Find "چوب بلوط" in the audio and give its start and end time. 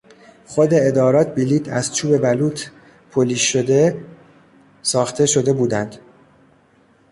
1.95-2.61